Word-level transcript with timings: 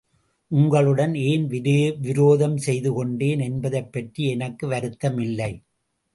உங்களுடன் 0.51 1.15
ஏன் 1.15 1.47
விரோதம் 1.99 2.57
செய்து 2.57 2.93
கொண்டேன் 2.93 3.39
என்பதைப் 3.39 3.91
பற்றி 3.91 4.27
எனக்கு 4.27 4.67
வருத்தம் 4.67 5.19
இல்லை. 5.19 5.53